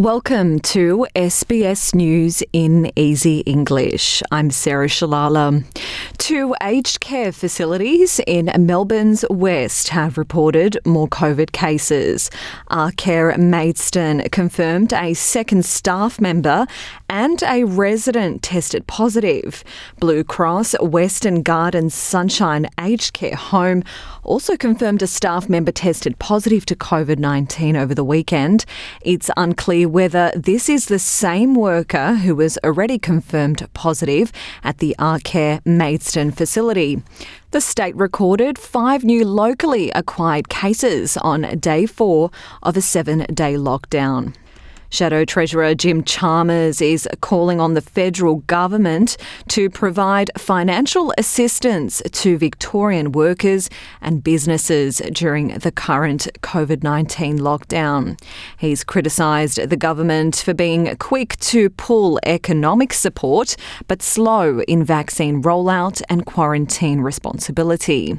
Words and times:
Welcome 0.00 0.60
to 0.60 1.06
SBS 1.14 1.94
News 1.94 2.42
in 2.54 2.90
Easy 2.96 3.40
English. 3.40 4.22
I'm 4.32 4.50
Sarah 4.50 4.86
Shalala. 4.86 5.62
Two 6.16 6.54
aged 6.62 7.00
care 7.00 7.32
facilities 7.32 8.18
in 8.26 8.50
Melbourne's 8.60 9.26
West 9.28 9.90
have 9.90 10.16
reported 10.16 10.78
more 10.86 11.06
COVID 11.06 11.52
cases. 11.52 12.30
Arcare 12.70 13.36
Maidstone 13.36 14.26
confirmed 14.30 14.94
a 14.94 15.12
second 15.12 15.66
staff 15.66 16.18
member 16.18 16.66
and 17.10 17.42
a 17.42 17.64
resident 17.64 18.42
tested 18.42 18.86
positive. 18.86 19.62
Blue 19.98 20.24
Cross 20.24 20.76
Western 20.80 21.42
Gardens 21.42 21.94
Sunshine 21.94 22.66
Aged 22.80 23.12
Care 23.12 23.36
Home 23.36 23.82
also 24.22 24.56
confirmed 24.56 25.02
a 25.02 25.06
staff 25.06 25.48
member 25.48 25.72
tested 25.72 26.18
positive 26.18 26.64
to 26.66 26.76
COVID 26.76 27.18
19 27.18 27.76
over 27.76 27.94
the 27.94 28.04
weekend. 28.04 28.64
It's 29.02 29.28
unclear 29.36 29.89
whether 29.90 30.32
this 30.36 30.68
is 30.68 30.86
the 30.86 30.98
same 30.98 31.54
worker 31.54 32.14
who 32.14 32.34
was 32.34 32.58
already 32.64 32.98
confirmed 32.98 33.66
positive 33.74 34.32
at 34.62 34.78
the 34.78 34.94
Arcare 34.98 35.60
Maidstone 35.66 36.30
facility. 36.30 37.02
The 37.50 37.60
state 37.60 37.96
recorded 37.96 38.58
five 38.58 39.02
new 39.04 39.24
locally 39.24 39.90
acquired 39.90 40.48
cases 40.48 41.16
on 41.16 41.58
day 41.58 41.86
four 41.86 42.30
of 42.62 42.76
a 42.76 42.80
seven 42.80 43.26
day 43.34 43.54
lockdown. 43.54 44.34
Shadow 44.92 45.24
Treasurer 45.24 45.76
Jim 45.76 46.02
Chalmers 46.02 46.80
is 46.80 47.08
calling 47.20 47.60
on 47.60 47.74
the 47.74 47.80
federal 47.80 48.36
government 48.48 49.16
to 49.48 49.70
provide 49.70 50.32
financial 50.36 51.14
assistance 51.16 52.02
to 52.10 52.36
Victorian 52.36 53.12
workers 53.12 53.70
and 54.00 54.24
businesses 54.24 55.00
during 55.12 55.48
the 55.58 55.70
current 55.70 56.26
COVID 56.42 56.82
19 56.82 57.38
lockdown. 57.38 58.20
He's 58.58 58.82
criticised 58.82 59.58
the 59.58 59.76
government 59.76 60.34
for 60.34 60.54
being 60.54 60.96
quick 60.96 61.36
to 61.38 61.70
pull 61.70 62.18
economic 62.26 62.92
support 62.92 63.56
but 63.86 64.02
slow 64.02 64.60
in 64.62 64.82
vaccine 64.82 65.40
rollout 65.40 66.02
and 66.08 66.26
quarantine 66.26 67.00
responsibility. 67.00 68.18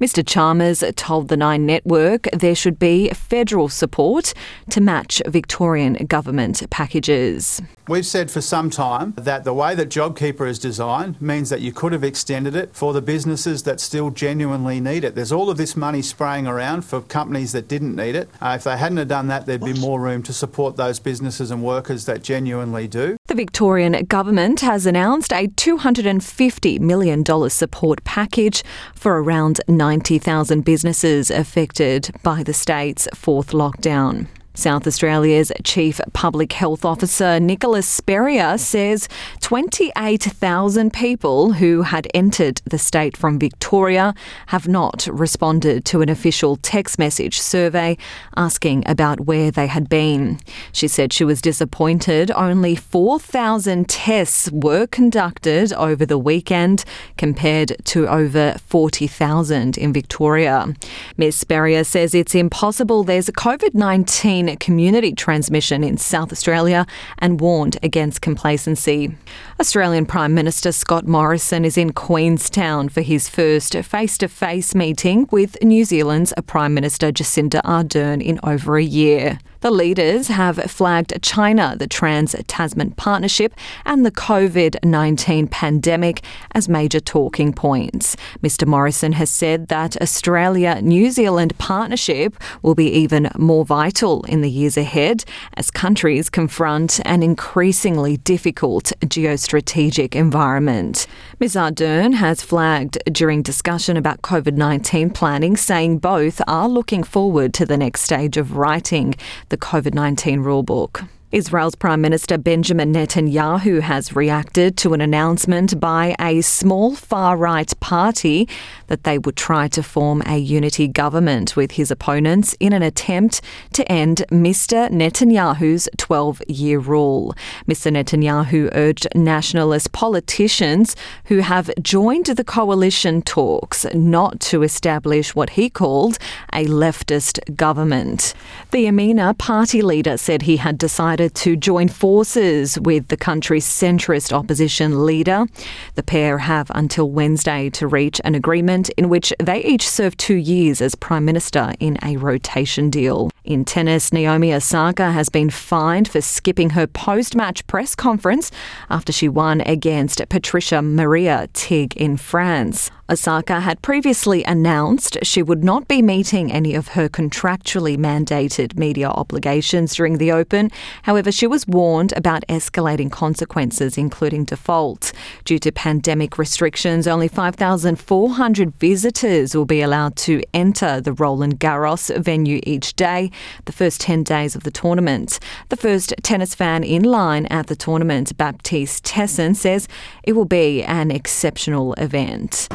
Mr. 0.00 0.24
Chalmers 0.24 0.84
told 0.94 1.28
the 1.28 1.36
Nine 1.36 1.66
Network 1.66 2.28
there 2.32 2.54
should 2.54 2.78
be 2.78 3.08
federal 3.10 3.68
support 3.68 4.32
to 4.70 4.80
match 4.80 5.20
Victorian 5.26 5.96
government 6.12 6.68
packages. 6.68 7.62
We've 7.88 8.04
said 8.04 8.30
for 8.30 8.42
some 8.42 8.68
time 8.68 9.14
that 9.16 9.44
the 9.44 9.54
way 9.54 9.74
that 9.74 9.88
JobKeeper 9.88 10.46
is 10.46 10.58
designed 10.58 11.20
means 11.22 11.48
that 11.48 11.62
you 11.62 11.72
could 11.72 11.92
have 11.92 12.04
extended 12.04 12.54
it 12.54 12.76
for 12.76 12.92
the 12.92 13.00
businesses 13.00 13.62
that 13.62 13.80
still 13.80 14.10
genuinely 14.10 14.78
need 14.78 15.04
it. 15.04 15.14
There's 15.14 15.32
all 15.32 15.48
of 15.48 15.56
this 15.56 15.74
money 15.74 16.02
spraying 16.02 16.46
around 16.46 16.82
for 16.82 17.00
companies 17.00 17.52
that 17.52 17.66
didn't 17.66 17.96
need 17.96 18.14
it. 18.14 18.28
Uh, 18.42 18.56
if 18.58 18.64
they 18.64 18.76
hadn't 18.76 18.98
have 18.98 19.08
done 19.08 19.28
that, 19.28 19.46
there'd 19.46 19.64
be 19.64 19.72
more 19.72 19.98
room 19.98 20.22
to 20.24 20.34
support 20.34 20.76
those 20.76 21.00
businesses 21.00 21.50
and 21.50 21.62
workers 21.62 22.04
that 22.04 22.22
genuinely 22.22 22.86
do. 22.86 23.16
The 23.28 23.34
Victorian 23.34 24.04
government 24.04 24.60
has 24.60 24.84
announced 24.84 25.32
a 25.32 25.48
$250 25.48 26.78
million 26.78 27.24
support 27.48 28.04
package 28.04 28.62
for 28.94 29.22
around 29.22 29.62
90,000 29.66 30.62
businesses 30.62 31.30
affected 31.30 32.10
by 32.22 32.42
the 32.42 32.52
state's 32.52 33.08
fourth 33.14 33.52
lockdown. 33.52 34.26
South 34.54 34.86
Australia's 34.86 35.50
Chief 35.64 36.00
Public 36.12 36.52
Health 36.52 36.84
Officer 36.84 37.40
Nicola 37.40 37.82
Spurrier 37.82 38.58
says 38.58 39.08
28,000 39.40 40.92
people 40.92 41.54
who 41.54 41.82
had 41.82 42.06
entered 42.12 42.60
the 42.66 42.78
state 42.78 43.16
from 43.16 43.38
Victoria 43.38 44.14
have 44.48 44.68
not 44.68 45.08
responded 45.10 45.86
to 45.86 46.02
an 46.02 46.10
official 46.10 46.56
text 46.56 46.98
message 46.98 47.40
survey 47.40 47.96
asking 48.36 48.82
about 48.86 49.20
where 49.20 49.50
they 49.50 49.66
had 49.66 49.88
been. 49.88 50.38
She 50.72 50.86
said 50.86 51.12
she 51.12 51.24
was 51.24 51.40
disappointed 51.40 52.30
only 52.32 52.74
4,000 52.74 53.88
tests 53.88 54.50
were 54.52 54.86
conducted 54.86 55.72
over 55.72 56.04
the 56.04 56.18
weekend 56.18 56.84
compared 57.16 57.76
to 57.84 58.06
over 58.06 58.56
40,000 58.66 59.78
in 59.78 59.92
Victoria. 59.92 60.74
Ms. 61.16 61.36
Spurrier 61.36 61.84
says 61.84 62.14
it's 62.14 62.34
impossible 62.34 63.02
there's 63.02 63.28
a 63.28 63.32
COVID 63.32 63.74
19 63.74 64.41
community 64.60 65.12
transmission 65.12 65.82
in 65.84 65.96
South 65.96 66.32
Australia 66.32 66.86
and 67.18 67.40
warned 67.40 67.78
against 67.82 68.20
complacency. 68.20 69.14
Australian 69.60 70.06
Prime 70.06 70.34
Minister 70.34 70.72
Scott 70.72 71.06
Morrison 71.06 71.64
is 71.64 71.76
in 71.76 71.92
Queenstown 71.92 72.88
for 72.88 73.00
his 73.00 73.28
first 73.28 73.74
face 73.76 74.18
to 74.18 74.28
face 74.28 74.74
meeting 74.74 75.28
with 75.30 75.56
New 75.62 75.84
Zealand's 75.84 76.32
Prime 76.46 76.74
Minister 76.74 77.12
Jacinda 77.12 77.62
Ardern 77.62 78.22
in 78.22 78.38
over 78.42 78.76
a 78.76 78.82
year. 78.82 79.38
The 79.62 79.70
leaders 79.70 80.26
have 80.26 80.56
flagged 80.64 81.22
China, 81.22 81.76
the 81.78 81.86
Trans 81.86 82.34
Tasman 82.48 82.90
Partnership, 82.96 83.54
and 83.86 84.04
the 84.04 84.10
COVID 84.10 84.84
19 84.84 85.46
pandemic 85.46 86.20
as 86.50 86.68
major 86.68 86.98
talking 86.98 87.52
points. 87.52 88.16
Mr. 88.42 88.66
Morrison 88.66 89.12
has 89.12 89.30
said 89.30 89.68
that 89.68 89.96
Australia 90.02 90.80
New 90.82 91.12
Zealand 91.12 91.56
partnership 91.58 92.34
will 92.62 92.74
be 92.74 92.90
even 92.90 93.30
more 93.38 93.64
vital 93.64 94.24
in 94.24 94.40
the 94.40 94.50
years 94.50 94.76
ahead 94.76 95.24
as 95.54 95.70
countries 95.70 96.28
confront 96.28 96.98
an 97.04 97.22
increasingly 97.22 98.16
difficult 98.16 98.92
geostrategic 99.02 100.16
environment. 100.16 101.06
Ms. 101.38 101.54
Ardern 101.54 102.14
has 102.14 102.42
flagged 102.42 102.98
during 103.12 103.42
discussion 103.42 103.96
about 103.96 104.22
COVID 104.22 104.56
19 104.56 105.10
planning, 105.10 105.56
saying 105.56 105.98
both 105.98 106.42
are 106.48 106.68
looking 106.68 107.04
forward 107.04 107.54
to 107.54 107.64
the 107.64 107.76
next 107.76 108.00
stage 108.00 108.36
of 108.36 108.56
writing 108.56 109.14
the 109.52 109.58
COVID 109.58 109.92
19 109.92 110.40
rulebook. 110.40 111.06
Israel's 111.32 111.74
Prime 111.74 112.02
Minister 112.02 112.36
Benjamin 112.36 112.92
Netanyahu 112.92 113.80
has 113.80 114.14
reacted 114.14 114.76
to 114.76 114.92
an 114.92 115.00
announcement 115.00 115.80
by 115.80 116.14
a 116.20 116.42
small 116.42 116.94
far 116.94 117.38
right 117.38 117.72
party 117.80 118.46
that 118.88 119.04
they 119.04 119.16
would 119.16 119.34
try 119.34 119.66
to 119.68 119.82
form 119.82 120.22
a 120.26 120.36
unity 120.36 120.86
government 120.86 121.56
with 121.56 121.72
his 121.72 121.90
opponents 121.90 122.54
in 122.60 122.74
an 122.74 122.82
attempt 122.82 123.40
to 123.72 123.90
end 123.90 124.26
Mr. 124.30 124.90
Netanyahu's 124.90 125.88
12 125.96 126.42
year 126.48 126.78
rule. 126.78 127.34
Mr. 127.66 127.90
Netanyahu 127.90 128.68
urged 128.74 129.08
nationalist 129.14 129.92
politicians 129.92 130.94
who 131.26 131.38
have 131.38 131.70
joined 131.80 132.26
the 132.26 132.44
coalition 132.44 133.22
talks 133.22 133.86
not 133.94 134.38
to 134.40 134.62
establish 134.62 135.34
what 135.34 135.50
he 135.50 135.70
called 135.70 136.18
a 136.52 136.66
leftist 136.66 137.56
government. 137.56 138.34
The 138.70 138.84
Yamina 138.84 139.38
party 139.38 139.80
leader 139.80 140.18
said 140.18 140.42
he 140.42 140.58
had 140.58 140.76
decided 140.76 141.21
to 141.28 141.56
join 141.56 141.88
forces 141.88 142.78
with 142.80 143.08
the 143.08 143.16
country's 143.16 143.66
centrist 143.66 144.32
opposition 144.32 145.06
leader. 145.06 145.46
The 145.94 146.02
pair 146.02 146.38
have 146.38 146.70
until 146.74 147.10
Wednesday 147.10 147.70
to 147.70 147.86
reach 147.86 148.20
an 148.24 148.34
agreement 148.34 148.88
in 148.90 149.08
which 149.08 149.32
they 149.38 149.62
each 149.64 149.88
serve 149.88 150.16
two 150.16 150.36
years 150.36 150.80
as 150.80 150.94
Prime 150.94 151.24
Minister 151.24 151.72
in 151.80 151.98
a 152.02 152.16
rotation 152.16 152.90
deal. 152.90 153.30
In 153.44 153.64
tennis, 153.64 154.12
Naomi 154.12 154.54
Osaka 154.54 155.10
has 155.10 155.28
been 155.28 155.50
fined 155.50 156.08
for 156.08 156.20
skipping 156.20 156.70
her 156.70 156.86
post 156.86 157.34
match 157.34 157.66
press 157.66 157.94
conference 157.94 158.50
after 158.88 159.12
she 159.12 159.28
won 159.28 159.60
against 159.62 160.26
Patricia 160.28 160.80
Maria 160.80 161.48
Tig 161.52 161.96
in 161.96 162.16
France. 162.16 162.90
Osaka 163.12 163.60
had 163.60 163.82
previously 163.82 164.42
announced 164.44 165.18
she 165.22 165.42
would 165.42 165.62
not 165.62 165.86
be 165.86 166.00
meeting 166.00 166.50
any 166.50 166.74
of 166.74 166.88
her 166.88 167.10
contractually 167.10 167.98
mandated 167.98 168.78
media 168.78 169.08
obligations 169.08 169.94
during 169.94 170.16
the 170.16 170.32
Open. 170.32 170.70
However, 171.02 171.11
she 171.32 171.46
was 171.46 171.66
warned 171.66 172.12
about 172.16 172.44
escalating 172.48 173.10
consequences, 173.10 173.98
including 173.98 174.44
default. 174.44 175.12
Due 175.44 175.58
to 175.58 175.72
pandemic 175.72 176.38
restrictions, 176.38 177.06
only 177.06 177.28
5,400 177.28 178.74
visitors 178.78 179.54
will 179.54 179.64
be 179.64 179.82
allowed 179.82 180.16
to 180.16 180.42
enter 180.54 181.00
the 181.00 181.12
Roland 181.12 181.60
Garros 181.60 182.14
venue 182.22 182.60
each 182.64 182.94
day, 182.94 183.30
the 183.64 183.72
first 183.72 184.00
10 184.00 184.22
days 184.22 184.54
of 184.54 184.62
the 184.62 184.70
tournament. 184.70 185.38
The 185.68 185.76
first 185.76 186.14
tennis 186.22 186.54
fan 186.54 186.84
in 186.84 187.02
line 187.02 187.46
at 187.46 187.66
the 187.66 187.76
tournament, 187.76 188.36
Baptiste 188.36 189.04
Tesson, 189.04 189.54
says 189.56 189.88
it 190.22 190.32
will 190.32 190.44
be 190.44 190.82
an 190.82 191.10
exceptional 191.10 191.94
event. 191.94 192.68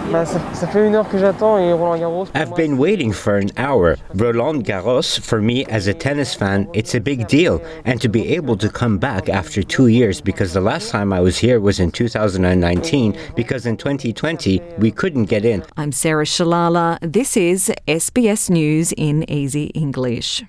I've 2.36 2.56
been 2.56 2.78
waiting 2.78 3.14
for 3.14 3.38
an 3.38 3.52
hour. 3.58 3.98
Roland 4.14 4.66
Garros, 4.66 5.20
for 5.20 5.42
me 5.42 5.66
as 5.66 5.88
a 5.88 5.94
tennis 5.94 6.34
fan, 6.34 6.70
it's 6.74 6.96
a 6.96 7.00
big 7.00 7.28
deal. 7.28 7.64
And 7.86 8.02
to 8.02 8.10
be 8.10 8.27
able 8.28 8.58
to 8.58 8.70
come 8.70 8.98
back 8.98 9.30
after 9.30 9.64
two 9.64 9.88
years, 9.88 10.22
because 10.22 10.54
the 10.54 10.62
last 10.62 10.90
time 10.90 11.14
I 11.14 11.20
was 11.20 11.38
here 11.38 11.60
was 11.60 11.80
in 11.80 11.92
2019, 11.92 13.18
because 13.36 13.66
in 13.66 13.78
2020 13.78 14.62
we 14.78 14.92
couldn't 14.92 15.26
get 15.26 15.46
in. 15.46 15.64
I'm 15.78 15.92
Sarah 15.92 16.26
Shalala. 16.26 16.98
This 17.02 17.38
is 17.38 17.72
SBS 17.88 18.50
News 18.50 18.94
in 18.94 19.30
Easy 19.30 19.66
English. 19.74 20.44